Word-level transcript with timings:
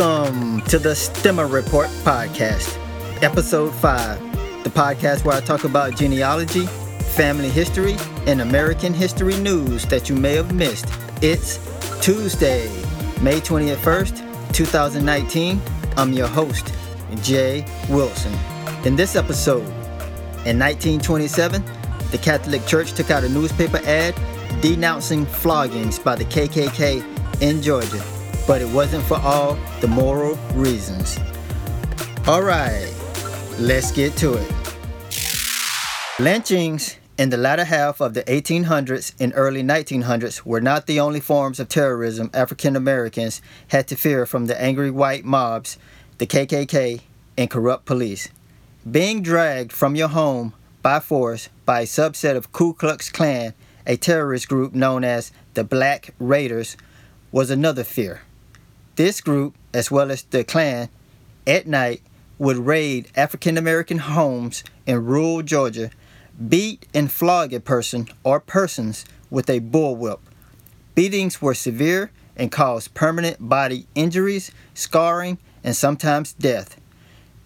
to 0.00 0.78
the 0.78 0.94
Stemmer 0.94 1.52
Report 1.52 1.88
podcast, 2.04 2.78
episode 3.22 3.70
5, 3.74 4.64
the 4.64 4.70
podcast 4.70 5.26
where 5.26 5.36
I 5.36 5.42
talk 5.42 5.64
about 5.64 5.94
genealogy, 5.94 6.64
family 7.14 7.50
history, 7.50 7.96
and 8.26 8.40
American 8.40 8.94
history 8.94 9.36
news 9.36 9.84
that 9.88 10.08
you 10.08 10.16
may 10.16 10.36
have 10.36 10.54
missed. 10.54 10.86
It's 11.20 11.58
Tuesday, 12.00 12.66
May 13.20 13.40
21st, 13.40 14.54
2019. 14.54 15.60
I'm 15.98 16.14
your 16.14 16.28
host, 16.28 16.72
Jay 17.20 17.66
Wilson. 17.90 18.32
In 18.86 18.96
this 18.96 19.16
episode, 19.16 19.68
in 20.46 20.58
1927, 20.58 21.62
the 22.10 22.16
Catholic 22.16 22.64
Church 22.64 22.94
took 22.94 23.10
out 23.10 23.22
a 23.22 23.28
newspaper 23.28 23.82
ad 23.84 24.14
denouncing 24.62 25.26
floggings 25.26 26.02
by 26.02 26.16
the 26.16 26.24
KKK 26.24 27.42
in 27.42 27.60
Georgia, 27.60 28.02
but 28.50 28.60
it 28.60 28.68
wasn't 28.70 29.04
for 29.04 29.16
all 29.20 29.56
the 29.80 29.86
moral 29.86 30.34
reasons. 30.54 31.20
All 32.26 32.42
right, 32.42 32.92
let's 33.60 33.92
get 33.92 34.16
to 34.16 34.34
it. 34.34 34.52
Lynchings 36.18 36.96
in 37.16 37.30
the 37.30 37.36
latter 37.36 37.62
half 37.62 38.00
of 38.00 38.14
the 38.14 38.24
1800s 38.24 39.14
and 39.20 39.32
early 39.36 39.62
1900s 39.62 40.44
were 40.44 40.60
not 40.60 40.88
the 40.88 40.98
only 40.98 41.20
forms 41.20 41.60
of 41.60 41.68
terrorism 41.68 42.28
African 42.34 42.74
Americans 42.74 43.40
had 43.68 43.86
to 43.86 43.94
fear 43.94 44.26
from 44.26 44.46
the 44.46 44.60
angry 44.60 44.90
white 44.90 45.24
mobs, 45.24 45.78
the 46.18 46.26
KKK, 46.26 47.02
and 47.38 47.48
corrupt 47.48 47.84
police. 47.84 48.30
Being 48.90 49.22
dragged 49.22 49.72
from 49.72 49.94
your 49.94 50.08
home 50.08 50.54
by 50.82 50.98
force 50.98 51.50
by 51.64 51.82
a 51.82 51.84
subset 51.84 52.34
of 52.34 52.50
Ku 52.50 52.74
Klux 52.74 53.10
Klan, 53.10 53.54
a 53.86 53.96
terrorist 53.96 54.48
group 54.48 54.74
known 54.74 55.04
as 55.04 55.30
the 55.54 55.62
Black 55.62 56.14
Raiders, 56.18 56.76
was 57.30 57.48
another 57.52 57.84
fear. 57.84 58.22
This 59.00 59.22
group, 59.22 59.56
as 59.72 59.90
well 59.90 60.10
as 60.10 60.24
the 60.24 60.44
Klan, 60.44 60.90
at 61.46 61.66
night 61.66 62.02
would 62.38 62.58
raid 62.58 63.08
African 63.16 63.56
American 63.56 63.96
homes 63.96 64.62
in 64.84 65.06
rural 65.06 65.40
Georgia, 65.40 65.90
beat 66.50 66.84
and 66.92 67.10
flog 67.10 67.54
a 67.54 67.60
person 67.60 68.08
or 68.24 68.40
persons 68.40 69.06
with 69.30 69.48
a 69.48 69.60
bullwhip. 69.60 70.18
Beatings 70.94 71.40
were 71.40 71.54
severe 71.54 72.10
and 72.36 72.52
caused 72.52 72.92
permanent 72.92 73.48
body 73.48 73.86
injuries, 73.94 74.50
scarring, 74.74 75.38
and 75.64 75.74
sometimes 75.74 76.34
death. 76.34 76.78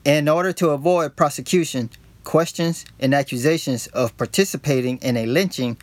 In 0.04 0.28
order 0.28 0.52
to 0.54 0.70
avoid 0.70 1.14
prosecution, 1.14 1.88
questions, 2.24 2.84
and 2.98 3.14
accusations 3.14 3.86
of 3.86 4.16
participating 4.16 4.96
in 4.96 5.16
a 5.16 5.26
lynching, 5.26 5.76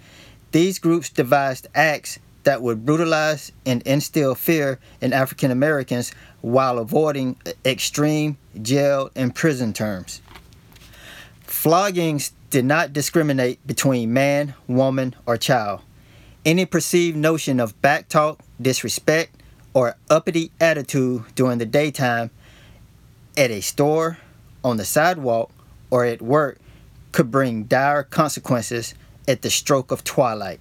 these 0.52 0.80
groups 0.80 1.08
devised 1.08 1.70
acts 1.74 2.20
that 2.44 2.62
would 2.62 2.86
brutalize 2.86 3.52
and 3.66 3.82
instill 3.84 4.36
fear 4.36 4.80
in 5.00 5.14
African 5.14 5.52
Americans 5.52 6.12
while 6.42 6.80
avoiding 6.80 7.36
extreme 7.66 8.38
jail 8.62 9.10
and 9.16 9.34
prison 9.34 9.74
terms. 9.74 10.22
Floggings 11.44 12.32
did 12.50 12.66
not 12.66 12.94
discriminate 12.94 13.66
between 13.68 14.14
man, 14.14 14.54
woman, 14.68 15.16
or 15.26 15.38
child. 15.38 15.82
Any 16.44 16.66
perceived 16.66 17.18
notion 17.18 17.60
of 17.60 17.80
backtalk, 17.82 18.40
disrespect, 18.60 19.36
or 19.74 19.96
uppity 20.10 20.52
attitude 20.60 21.24
during 21.36 21.60
the 21.60 21.66
daytime 21.66 22.32
at 23.38 23.52
a 23.52 23.62
store, 23.62 24.18
on 24.64 24.78
the 24.78 24.86
sidewalk, 24.86 25.52
or 25.90 26.06
at 26.06 26.22
work 26.22 26.60
could 27.12 27.32
bring 27.32 27.64
dire 27.64 28.04
consequences 28.04 28.94
at 29.28 29.42
the 29.42 29.50
stroke 29.50 29.92
of 29.92 30.04
twilight. 30.04 30.60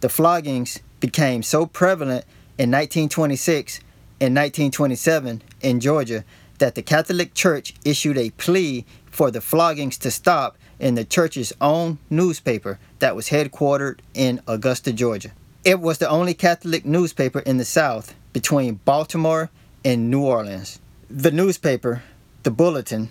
The 0.00 0.08
floggings 0.08 0.80
became 1.00 1.42
so 1.42 1.66
prevalent 1.66 2.24
in 2.58 2.70
1926 2.70 3.80
and 4.20 4.34
1927 4.34 5.42
in 5.60 5.80
Georgia 5.80 6.24
that 6.58 6.74
the 6.74 6.82
Catholic 6.82 7.34
Church 7.34 7.74
issued 7.84 8.16
a 8.16 8.30
plea 8.30 8.84
for 9.10 9.30
the 9.30 9.40
floggings 9.40 9.98
to 9.98 10.10
stop 10.10 10.56
in 10.78 10.94
the 10.94 11.04
church's 11.04 11.52
own 11.60 11.98
newspaper 12.10 12.78
that 12.98 13.16
was 13.16 13.28
headquartered 13.28 13.98
in 14.14 14.40
Augusta, 14.46 14.92
Georgia. 14.92 15.32
It 15.64 15.80
was 15.80 15.98
the 15.98 16.08
only 16.08 16.34
Catholic 16.34 16.84
newspaper 16.84 17.40
in 17.40 17.56
the 17.56 17.64
South 17.64 18.14
between 18.32 18.80
Baltimore 18.84 19.50
and 19.84 20.10
New 20.10 20.22
Orleans. 20.22 20.80
The 21.08 21.30
newspaper, 21.30 22.02
the 22.42 22.50
Bulletin, 22.50 23.10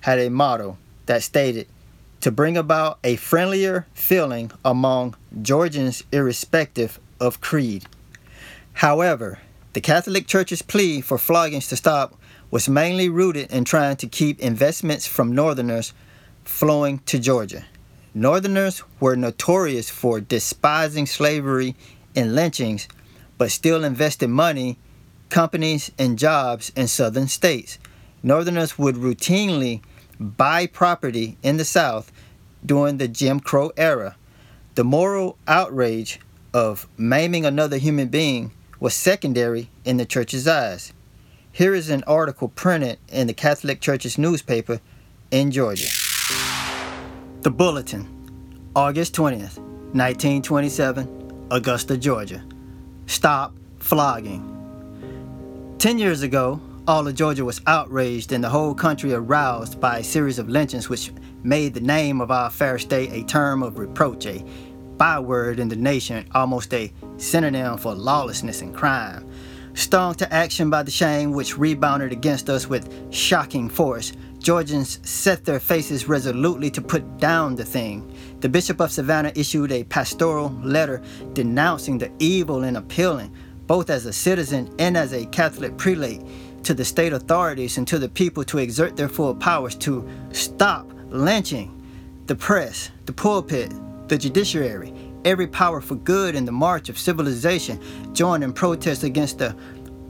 had 0.00 0.18
a 0.18 0.30
motto 0.30 0.76
that 1.06 1.22
stated 1.22 1.66
to 2.20 2.30
bring 2.30 2.56
about 2.56 2.98
a 3.04 3.16
friendlier 3.16 3.86
feeling 3.94 4.50
among 4.64 5.14
Georgians 5.42 6.02
irrespective 6.10 6.98
of 7.24 7.40
creed. 7.40 7.86
However, 8.74 9.40
the 9.72 9.80
Catholic 9.80 10.26
Church's 10.26 10.62
plea 10.62 11.00
for 11.00 11.18
floggings 11.18 11.68
to 11.68 11.76
stop 11.76 12.14
was 12.50 12.68
mainly 12.68 13.08
rooted 13.08 13.50
in 13.50 13.64
trying 13.64 13.96
to 13.96 14.06
keep 14.06 14.38
investments 14.38 15.06
from 15.06 15.34
Northerners 15.34 15.92
flowing 16.44 16.98
to 17.06 17.18
Georgia. 17.18 17.64
Northerners 18.14 18.84
were 19.00 19.16
notorious 19.16 19.90
for 19.90 20.20
despising 20.20 21.06
slavery 21.06 21.74
and 22.14 22.36
lynchings, 22.36 22.86
but 23.38 23.50
still 23.50 23.82
invested 23.82 24.28
money, 24.28 24.78
companies, 25.30 25.90
and 25.98 26.16
jobs 26.16 26.70
in 26.76 26.86
southern 26.86 27.26
states. 27.26 27.78
Northerners 28.22 28.78
would 28.78 28.94
routinely 28.94 29.82
buy 30.20 30.66
property 30.66 31.36
in 31.42 31.56
the 31.56 31.64
South 31.64 32.12
during 32.64 32.98
the 32.98 33.08
Jim 33.08 33.40
Crow 33.40 33.72
era. 33.76 34.14
The 34.76 34.84
moral 34.84 35.36
outrage 35.48 36.20
of 36.54 36.88
maiming 36.96 37.44
another 37.44 37.76
human 37.76 38.08
being 38.08 38.52
was 38.78 38.94
secondary 38.94 39.70
in 39.84 39.96
the 39.96 40.06
church's 40.06 40.46
eyes. 40.46 40.92
Here 41.50 41.74
is 41.74 41.90
an 41.90 42.04
article 42.06 42.48
printed 42.48 42.98
in 43.08 43.26
the 43.26 43.34
Catholic 43.34 43.80
Church's 43.80 44.16
newspaper 44.16 44.80
in 45.30 45.50
Georgia. 45.50 45.88
The 47.42 47.50
Bulletin, 47.50 48.08
August 48.74 49.14
20th, 49.14 49.58
1927, 49.94 51.46
Augusta, 51.50 51.96
Georgia. 51.96 52.44
Stop 53.06 53.52
flogging. 53.80 54.50
Ten 55.78 55.98
years 55.98 56.22
ago, 56.22 56.60
all 56.86 57.06
of 57.06 57.14
Georgia 57.14 57.44
was 57.44 57.60
outraged 57.66 58.32
and 58.32 58.42
the 58.42 58.48
whole 58.48 58.74
country 58.74 59.12
aroused 59.12 59.80
by 59.80 59.98
a 59.98 60.04
series 60.04 60.38
of 60.38 60.48
lynchings 60.48 60.88
which 60.88 61.12
made 61.42 61.74
the 61.74 61.80
name 61.80 62.20
of 62.20 62.30
our 62.30 62.50
fair 62.50 62.78
state 62.78 63.12
a 63.12 63.24
term 63.24 63.62
of 63.62 63.78
reproach, 63.78 64.26
a 64.26 64.44
byword 64.96 65.58
in 65.58 65.68
the 65.68 65.76
nation, 65.76 66.26
almost 66.34 66.72
a 66.74 66.92
synonym 67.16 67.78
for 67.78 67.94
lawlessness 67.94 68.62
and 68.62 68.74
crime. 68.74 69.28
Stung 69.74 70.14
to 70.14 70.32
action 70.32 70.70
by 70.70 70.82
the 70.82 70.90
shame 70.90 71.32
which 71.32 71.58
rebounded 71.58 72.12
against 72.12 72.48
us 72.48 72.68
with 72.68 73.12
shocking 73.12 73.68
force, 73.68 74.12
Georgians 74.38 75.00
set 75.08 75.44
their 75.44 75.58
faces 75.58 76.06
resolutely 76.06 76.70
to 76.70 76.82
put 76.82 77.18
down 77.18 77.56
the 77.56 77.64
thing. 77.64 78.14
The 78.40 78.48
Bishop 78.48 78.78
of 78.80 78.92
Savannah 78.92 79.32
issued 79.34 79.72
a 79.72 79.84
pastoral 79.84 80.50
letter 80.62 81.02
denouncing 81.32 81.98
the 81.98 82.12
evil 82.18 82.62
and 82.62 82.76
appealing, 82.76 83.34
both 83.66 83.90
as 83.90 84.06
a 84.06 84.12
citizen 84.12 84.72
and 84.78 84.96
as 84.96 85.12
a 85.12 85.26
Catholic 85.26 85.76
prelate, 85.76 86.22
to 86.62 86.74
the 86.74 86.84
state 86.84 87.12
authorities 87.12 87.78
and 87.78 87.88
to 87.88 87.98
the 87.98 88.08
people 88.08 88.44
to 88.44 88.58
exert 88.58 88.96
their 88.96 89.08
full 89.08 89.34
powers 89.34 89.74
to 89.76 90.08
stop 90.32 90.90
lynching 91.08 91.80
the 92.26 92.34
press, 92.34 92.90
the 93.06 93.12
pulpit, 93.12 93.72
the 94.08 94.18
judiciary, 94.18 94.92
every 95.24 95.46
power 95.46 95.80
for 95.80 95.94
good 95.94 96.34
in 96.34 96.44
the 96.44 96.52
march 96.52 96.88
of 96.88 96.98
civilization 96.98 97.80
joined 98.12 98.44
in 98.44 98.52
protest 98.52 99.02
against 99.02 99.38
the 99.38 99.56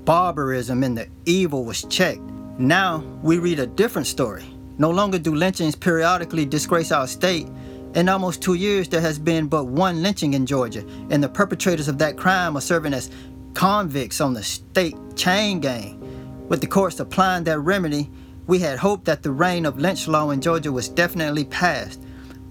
barbarism 0.05 0.83
and 0.83 0.99
the 0.99 1.09
evil 1.25 1.65
was 1.65 1.85
checked. 1.85 2.21
Now 2.59 2.99
we 3.23 3.39
read 3.39 3.59
a 3.59 3.67
different 3.67 4.07
story. 4.07 4.45
No 4.79 4.91
longer 4.91 5.19
do 5.19 5.35
lynchings 5.35 5.77
periodically 5.77 6.45
disgrace 6.45 6.91
our 6.91 7.07
state. 7.07 7.49
In 7.95 8.09
almost 8.09 8.43
two 8.43 8.55
years, 8.55 8.89
there 8.89 9.01
has 9.01 9.19
been 9.21 9.47
but 9.47 9.67
one 9.67 10.03
lynching 10.03 10.35
in 10.35 10.47
Georgia, 10.47 10.85
and 11.11 11.23
the 11.23 11.29
perpetrators 11.29 11.87
of 11.87 11.99
that 11.99 12.17
crime 12.17 12.57
are 12.57 12.61
serving 12.61 12.93
as 12.93 13.11
convicts 13.55 14.21
on 14.21 14.35
the 14.35 14.43
state 14.43 14.97
chain 15.15 15.61
gang. 15.61 16.01
With 16.49 16.61
the 16.61 16.67
courts 16.67 16.99
applying 16.99 17.45
that 17.45 17.61
remedy, 17.61 18.11
we 18.49 18.59
had 18.59 18.79
hoped 18.79 19.05
that 19.05 19.23
the 19.23 19.31
reign 19.31 19.65
of 19.65 19.79
lynch 19.79 20.09
law 20.09 20.31
in 20.31 20.41
Georgia 20.41 20.73
was 20.73 20.89
definitely 20.89 21.45
past, 21.45 22.03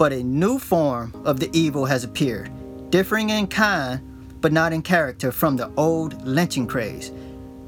but 0.03 0.11
a 0.11 0.21
new 0.21 0.59
form 0.59 1.13
of 1.23 1.39
the 1.39 1.49
evil 1.57 1.85
has 1.85 2.03
appeared, 2.03 2.51
differing 2.89 3.29
in 3.29 3.47
kind 3.47 4.01
but 4.41 4.51
not 4.51 4.73
in 4.73 4.81
character 4.81 5.31
from 5.31 5.55
the 5.55 5.71
old 5.77 6.27
lynching 6.27 6.67
craze. 6.67 7.09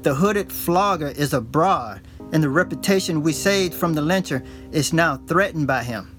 The 0.02 0.14
hooded 0.14 0.52
flogger 0.52 1.08
is 1.08 1.32
abroad, 1.32 2.02
and 2.32 2.42
the 2.42 2.50
reputation 2.50 3.22
we 3.22 3.32
saved 3.32 3.72
from 3.72 3.94
the 3.94 4.02
lyncher 4.02 4.46
is 4.70 4.92
now 4.92 5.16
threatened 5.26 5.66
by 5.66 5.82
him. 5.82 6.14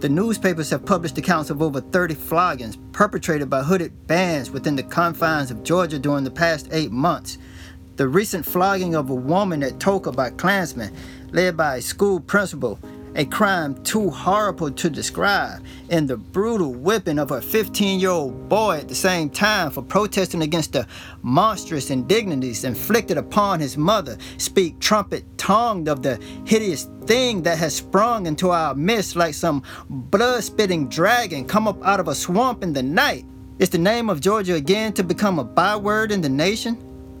The 0.00 0.08
newspapers 0.08 0.70
have 0.70 0.84
published 0.84 1.18
accounts 1.18 1.50
of 1.50 1.62
over 1.62 1.80
30 1.80 2.16
floggings 2.16 2.76
perpetrated 2.90 3.48
by 3.48 3.62
hooded 3.62 4.08
bands 4.08 4.50
within 4.50 4.74
the 4.74 4.82
confines 4.82 5.52
of 5.52 5.62
Georgia 5.62 6.00
during 6.00 6.24
the 6.24 6.32
past 6.32 6.68
eight 6.72 6.90
months. 6.90 7.38
The 7.94 8.08
recent 8.08 8.44
flogging 8.44 8.96
of 8.96 9.08
a 9.08 9.14
woman 9.14 9.62
at 9.62 9.78
Toccoa 9.78 10.16
by 10.16 10.30
Klansmen, 10.30 10.92
led 11.30 11.56
by 11.56 11.76
a 11.76 11.80
school 11.80 12.18
principal, 12.18 12.80
a 13.14 13.24
crime 13.24 13.82
too 13.84 14.10
horrible 14.10 14.70
to 14.70 14.90
describe, 14.90 15.64
and 15.90 16.08
the 16.08 16.16
brutal 16.16 16.72
whipping 16.72 17.18
of 17.18 17.30
a 17.30 17.40
15 17.40 18.00
year 18.00 18.10
old 18.10 18.48
boy 18.48 18.78
at 18.78 18.88
the 18.88 18.94
same 18.94 19.30
time 19.30 19.70
for 19.70 19.82
protesting 19.82 20.42
against 20.42 20.72
the 20.72 20.86
monstrous 21.22 21.90
indignities 21.90 22.64
inflicted 22.64 23.16
upon 23.16 23.60
his 23.60 23.76
mother, 23.76 24.18
speak 24.38 24.78
trumpet 24.80 25.24
tongued 25.38 25.88
of 25.88 26.02
the 26.02 26.16
hideous 26.46 26.88
thing 27.04 27.42
that 27.42 27.58
has 27.58 27.76
sprung 27.76 28.26
into 28.26 28.50
our 28.50 28.74
midst 28.74 29.14
like 29.16 29.34
some 29.34 29.62
blood 29.88 30.42
spitting 30.42 30.88
dragon 30.88 31.44
come 31.44 31.68
up 31.68 31.82
out 31.84 32.00
of 32.00 32.08
a 32.08 32.14
swamp 32.14 32.62
in 32.62 32.72
the 32.72 32.82
night. 32.82 33.24
Is 33.58 33.70
the 33.70 33.78
name 33.78 34.10
of 34.10 34.20
Georgia 34.20 34.54
again 34.54 34.92
to 34.94 35.04
become 35.04 35.38
a 35.38 35.44
byword 35.44 36.10
in 36.10 36.20
the 36.20 36.28
nation? 36.28 36.76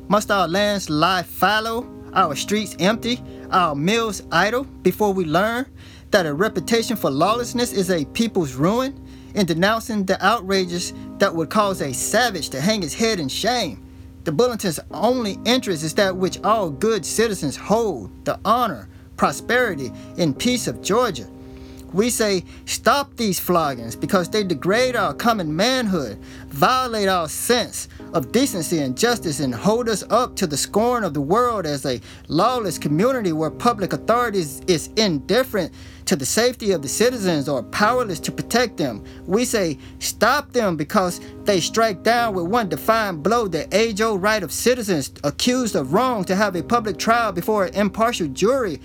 Must 0.08 0.30
our 0.30 0.48
lands 0.48 0.90
lie 0.90 1.22
fallow, 1.22 1.82
our 2.14 2.34
streets 2.34 2.76
empty, 2.78 3.22
our 3.50 3.74
mills 3.74 4.22
idle 4.32 4.64
before 4.64 5.12
we 5.12 5.24
learn 5.24 5.66
that 6.10 6.26
a 6.26 6.32
reputation 6.32 6.96
for 6.96 7.10
lawlessness 7.10 7.72
is 7.72 7.90
a 7.90 8.04
people's 8.06 8.54
ruin 8.54 9.04
in 9.34 9.46
denouncing 9.46 10.04
the 10.04 10.24
outrages 10.24 10.92
that 11.18 11.34
would 11.34 11.50
cause 11.50 11.82
a 11.82 11.92
savage 11.92 12.50
to 12.50 12.60
hang 12.60 12.82
his 12.82 12.94
head 12.94 13.18
in 13.18 13.28
shame. 13.28 13.84
The 14.22 14.32
bulletin's 14.32 14.80
only 14.92 15.38
interest 15.44 15.82
is 15.82 15.94
that 15.94 16.16
which 16.16 16.40
all 16.42 16.70
good 16.70 17.04
citizens 17.04 17.56
hold 17.56 18.24
the 18.24 18.38
honor, 18.44 18.88
prosperity, 19.16 19.92
and 20.16 20.38
peace 20.38 20.66
of 20.66 20.80
Georgia. 20.80 21.28
We 21.92 22.10
say, 22.10 22.44
stop 22.64 23.16
these 23.16 23.38
floggings 23.38 23.94
because 23.94 24.28
they 24.28 24.42
degrade 24.42 24.96
our 24.96 25.14
common 25.14 25.54
manhood, 25.54 26.18
violate 26.48 27.08
our 27.08 27.28
sense 27.28 27.88
of 28.14 28.32
decency 28.32 28.78
and 28.78 28.96
justice, 28.96 29.40
and 29.40 29.54
hold 29.54 29.88
us 29.88 30.04
up 30.08 30.36
to 30.36 30.46
the 30.46 30.56
scorn 30.56 31.04
of 31.04 31.12
the 31.12 31.20
world 31.20 31.66
as 31.66 31.84
a 31.84 32.00
lawless 32.28 32.78
community 32.78 33.32
where 33.32 33.50
public 33.50 33.92
authorities 33.92 34.60
is 34.68 34.88
indifferent 34.96 35.72
to 36.06 36.16
the 36.16 36.24
safety 36.24 36.70
of 36.70 36.82
the 36.82 36.88
citizens 36.88 37.48
or 37.48 37.62
powerless 37.62 38.20
to 38.20 38.30
protect 38.30 38.76
them. 38.76 39.04
We 39.26 39.44
say, 39.44 39.78
stop 39.98 40.52
them 40.52 40.76
because 40.76 41.20
they 41.44 41.60
strike 41.60 42.02
down 42.02 42.34
with 42.34 42.46
one 42.46 42.68
defiant 42.68 43.22
blow 43.22 43.48
the 43.48 43.68
age 43.76 44.00
old 44.00 44.22
right 44.22 44.42
of 44.42 44.52
citizens 44.52 45.12
accused 45.24 45.74
of 45.74 45.92
wrong 45.92 46.24
to 46.24 46.36
have 46.36 46.56
a 46.56 46.62
public 46.62 46.98
trial 46.98 47.32
before 47.32 47.66
an 47.66 47.74
impartial 47.74 48.28
jury 48.28 48.80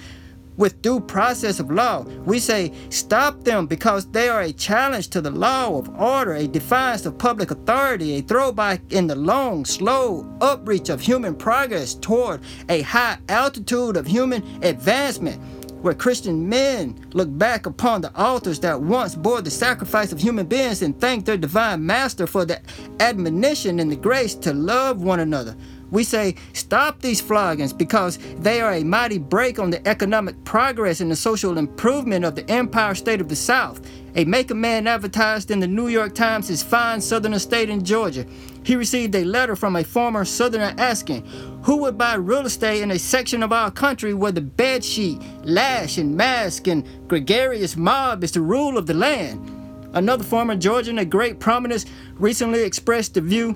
with 0.60 0.82
due 0.82 1.00
process 1.00 1.60
of 1.60 1.72
law. 1.72 2.04
We 2.26 2.38
say 2.38 2.74
stop 2.90 3.44
them 3.46 3.66
because 3.66 4.06
they 4.12 4.28
are 4.28 4.42
a 4.42 4.52
challenge 4.52 5.08
to 5.10 5.22
the 5.22 5.32
law 5.32 5.80
of 5.80 5.90
order, 5.98 6.34
a 6.34 6.48
defiance 6.48 7.06
of 7.06 7.18
public 7.18 7.50
authority, 7.50 8.18
a 8.18 8.22
throwback 8.22 8.82
in 8.92 9.08
the 9.08 9.16
long, 9.16 9.64
slow 9.64 10.26
upreach 10.40 10.90
of 10.90 11.00
human 11.00 11.34
progress 11.34 11.96
toward 11.96 12.42
a 12.68 12.82
high 12.82 13.18
altitude 13.30 13.96
of 13.96 14.06
human 14.06 14.44
advancement 14.62 15.42
where 15.82 15.94
Christian 15.94 16.50
men 16.50 17.08
look 17.14 17.30
back 17.38 17.66
upon 17.66 18.02
the 18.02 18.14
altars 18.22 18.60
that 18.60 18.82
once 18.82 19.16
bore 19.16 19.42
the 19.42 19.50
sacrifice 19.50 20.12
of 20.12 20.20
human 20.20 20.46
beings 20.46 20.82
and 20.82 21.00
thank 21.00 21.24
their 21.24 21.38
divine 21.38 21.86
master 21.86 22.28
for 22.28 22.44
the 22.44 22.60
admonition 23.00 23.80
and 23.80 23.90
the 23.90 23.96
grace 23.96 24.36
to 24.36 24.54
love 24.54 25.02
one 25.02 25.22
another. 25.22 25.56
We 25.92 26.04
say, 26.04 26.36
stop 26.54 27.02
these 27.02 27.22
floggings 27.22 27.74
because 27.74 28.20
they 28.40 28.62
are 28.62 28.74
a 28.74 28.84
mighty 28.84 29.18
brake 29.18 29.60
on 29.60 29.72
the 29.72 29.86
economic 29.88 30.44
progress 30.44 31.02
and 31.02 31.10
the 31.10 31.16
social 31.16 31.58
improvement 31.58 32.26
of 32.26 32.36
the 32.36 32.50
Empire 32.50 32.96
State 32.96 33.22
of 33.22 33.30
the 33.30 33.36
South. 33.36 33.82
A 34.16 34.26
Macon 34.26 34.60
man 34.60 34.88
advertised 34.88 35.52
in 35.52 35.60
the 35.60 35.68
New 35.68 35.88
York 35.88 36.14
Times 36.14 36.48
his 36.48 36.64
fine 36.64 37.02
southern 37.02 37.34
estate 37.34 37.70
in 37.70 37.84
Georgia. 37.84 38.26
He 38.64 38.76
received 38.76 39.16
a 39.16 39.24
letter 39.24 39.56
from 39.56 39.76
a 39.76 39.84
former 39.84 40.26
southerner 40.26 40.74
asking, 40.78 41.26
Who 41.64 41.78
would 41.78 41.98
buy 41.98 42.16
real 42.16 42.46
estate 42.46 42.82
in 42.82 42.92
a 42.92 43.00
section 43.00 43.42
of 43.44 43.54
our 43.54 43.72
country 43.72 44.14
where 44.14 44.32
the 44.32 44.42
bedsheet, 44.42 45.24
lash, 45.44 45.98
and 45.98 46.16
mask 46.16 46.68
and 46.68 46.84
gregarious 47.08 47.76
mob 47.78 48.24
is 48.24 48.32
the 48.32 48.42
rule 48.42 48.78
of 48.78 48.86
the 48.88 48.94
land? 48.94 49.56
Another 49.94 50.24
former 50.24 50.56
Georgian 50.56 51.00
of 51.00 51.10
great 51.10 51.40
prominence 51.40 51.86
recently 52.16 52.62
expressed 52.62 53.16
the 53.16 53.22
view 53.22 53.54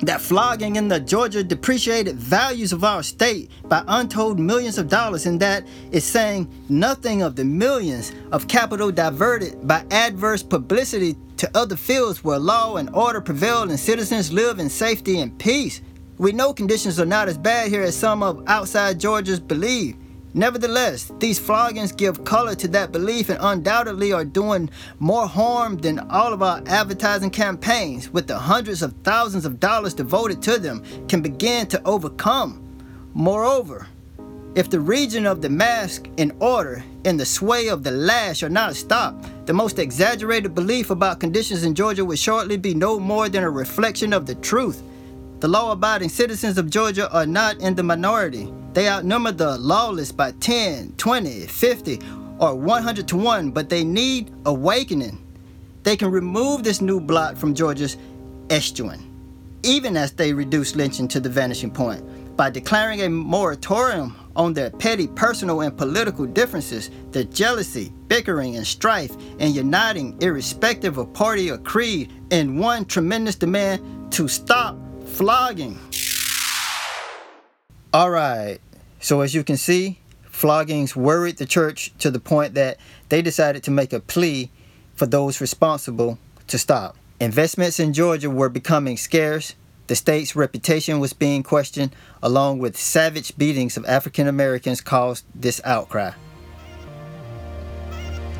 that 0.00 0.20
flogging 0.20 0.76
in 0.76 0.88
the 0.88 1.00
Georgia 1.00 1.42
depreciated 1.42 2.16
values 2.16 2.72
of 2.72 2.84
our 2.84 3.02
state 3.02 3.50
by 3.68 3.82
untold 3.86 4.38
millions 4.38 4.78
of 4.78 4.88
dollars, 4.88 5.26
and 5.26 5.40
that 5.40 5.66
is 5.92 6.04
saying 6.04 6.48
nothing 6.68 7.22
of 7.22 7.36
the 7.36 7.44
millions 7.44 8.12
of 8.32 8.48
capital 8.48 8.90
diverted 8.90 9.66
by 9.66 9.84
adverse 9.90 10.42
publicity 10.42 11.16
to 11.36 11.50
other 11.56 11.76
fields 11.76 12.22
where 12.22 12.38
law 12.38 12.76
and 12.76 12.90
order 12.94 13.20
prevail 13.20 13.62
and 13.62 13.78
citizens 13.78 14.32
live 14.32 14.58
in 14.58 14.68
safety 14.68 15.20
and 15.20 15.38
peace. 15.38 15.80
We 16.18 16.32
know 16.32 16.52
conditions 16.52 17.00
are 17.00 17.06
not 17.06 17.28
as 17.28 17.36
bad 17.36 17.68
here 17.68 17.82
as 17.82 17.96
some 17.96 18.22
of 18.22 18.44
outside 18.46 19.00
Georgians 19.00 19.40
believe. 19.40 19.96
Nevertheless, 20.36 21.12
these 21.20 21.38
floggings 21.38 21.92
give 21.92 22.24
color 22.24 22.56
to 22.56 22.66
that 22.68 22.90
belief 22.90 23.28
and 23.28 23.38
undoubtedly 23.40 24.12
are 24.12 24.24
doing 24.24 24.68
more 24.98 25.28
harm 25.28 25.76
than 25.76 26.00
all 26.10 26.32
of 26.32 26.42
our 26.42 26.60
advertising 26.66 27.30
campaigns, 27.30 28.10
with 28.10 28.26
the 28.26 28.36
hundreds 28.36 28.82
of 28.82 28.92
thousands 29.04 29.44
of 29.44 29.60
dollars 29.60 29.94
devoted 29.94 30.42
to 30.42 30.58
them, 30.58 30.82
can 31.06 31.22
begin 31.22 31.68
to 31.68 31.80
overcome. 31.84 32.60
Moreover, 33.14 33.86
if 34.56 34.70
the 34.70 34.80
region 34.80 35.24
of 35.24 35.40
the 35.40 35.48
mask 35.48 36.08
in 36.16 36.36
order 36.40 36.82
and 37.04 37.18
the 37.18 37.24
sway 37.24 37.68
of 37.68 37.84
the 37.84 37.92
lash 37.92 38.42
are 38.42 38.48
not 38.48 38.74
stopped, 38.74 39.46
the 39.46 39.52
most 39.52 39.78
exaggerated 39.78 40.52
belief 40.52 40.90
about 40.90 41.20
conditions 41.20 41.62
in 41.62 41.76
Georgia 41.76 42.04
will 42.04 42.16
shortly 42.16 42.56
be 42.56 42.74
no 42.74 42.98
more 42.98 43.28
than 43.28 43.44
a 43.44 43.50
reflection 43.50 44.12
of 44.12 44.26
the 44.26 44.34
truth. 44.36 44.82
The 45.38 45.48
law 45.48 45.70
abiding 45.70 46.08
citizens 46.08 46.58
of 46.58 46.70
Georgia 46.70 47.08
are 47.12 47.26
not 47.26 47.58
in 47.58 47.76
the 47.76 47.82
minority. 47.84 48.52
They 48.74 48.88
outnumber 48.88 49.30
the 49.30 49.56
lawless 49.56 50.10
by 50.10 50.32
10, 50.32 50.94
20, 50.96 51.46
50, 51.46 52.00
or 52.40 52.56
100 52.56 53.06
to 53.06 53.16
1, 53.16 53.52
but 53.52 53.68
they 53.68 53.84
need 53.84 54.32
awakening. 54.46 55.24
They 55.84 55.96
can 55.96 56.10
remove 56.10 56.64
this 56.64 56.80
new 56.80 57.00
blot 57.00 57.38
from 57.38 57.54
Georgia's 57.54 57.96
estuary, 58.50 58.98
even 59.62 59.96
as 59.96 60.10
they 60.10 60.32
reduce 60.32 60.74
lynching 60.74 61.06
to 61.08 61.20
the 61.20 61.28
vanishing 61.28 61.70
point, 61.70 62.02
by 62.36 62.50
declaring 62.50 63.02
a 63.02 63.08
moratorium 63.08 64.16
on 64.34 64.52
their 64.52 64.70
petty 64.70 65.06
personal 65.06 65.60
and 65.60 65.78
political 65.78 66.26
differences, 66.26 66.90
their 67.12 67.22
jealousy, 67.22 67.92
bickering, 68.08 68.56
and 68.56 68.66
strife, 68.66 69.12
and 69.38 69.54
uniting 69.54 70.20
irrespective 70.20 70.98
of 70.98 71.12
party 71.12 71.48
or 71.48 71.58
creed 71.58 72.12
in 72.30 72.58
one 72.58 72.84
tremendous 72.84 73.36
demand 73.36 74.10
to 74.12 74.26
stop 74.26 74.76
flogging. 75.04 75.78
All 77.94 78.10
right. 78.10 78.58
So 78.98 79.20
as 79.20 79.36
you 79.36 79.44
can 79.44 79.56
see, 79.56 80.00
floggings 80.28 80.96
worried 80.96 81.36
the 81.36 81.46
church 81.46 81.92
to 82.00 82.10
the 82.10 82.18
point 82.18 82.54
that 82.54 82.76
they 83.08 83.22
decided 83.22 83.62
to 83.62 83.70
make 83.70 83.92
a 83.92 84.00
plea 84.00 84.50
for 84.96 85.06
those 85.06 85.40
responsible 85.40 86.18
to 86.48 86.58
stop. 86.58 86.96
Investments 87.20 87.78
in 87.78 87.92
Georgia 87.92 88.28
were 88.28 88.48
becoming 88.48 88.96
scarce. 88.96 89.54
The 89.86 89.94
state's 89.94 90.34
reputation 90.34 90.98
was 90.98 91.12
being 91.12 91.44
questioned, 91.44 91.94
along 92.20 92.58
with 92.58 92.76
savage 92.76 93.38
beatings 93.38 93.76
of 93.76 93.86
African 93.86 94.26
Americans 94.26 94.80
caused 94.80 95.24
this 95.32 95.60
outcry. 95.64 96.10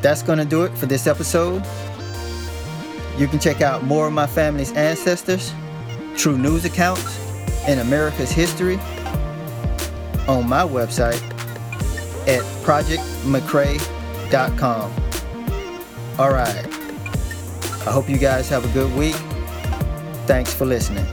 That's 0.03 0.25
going 0.25 0.41
to 0.41 0.45
do 0.45 0.65
it 0.65 0.77
for 0.77 0.87
this 0.87 1.07
episode. 1.07 1.65
You 3.17 3.29
can 3.29 3.39
check 3.39 3.61
out 3.61 3.85
more 3.85 4.09
of 4.09 4.13
my 4.13 4.27
family's 4.27 4.73
ancestors, 4.73 5.55
true 6.17 6.37
news 6.37 6.65
accounts, 6.65 7.21
and 7.69 7.79
America's 7.79 8.33
history 8.33 8.81
on 10.29 10.49
my 10.49 10.63
website 10.63 11.21
at 12.27 12.43
projectmccrae.com. 12.65 14.93
All 16.19 16.31
right. 16.31 16.67
I 17.87 17.91
hope 17.91 18.09
you 18.09 18.17
guys 18.19 18.49
have 18.49 18.65
a 18.65 18.69
good 18.73 18.91
week. 18.97 19.17
Thanks 20.27 20.55
for 20.55 20.65
listening. 20.65 21.05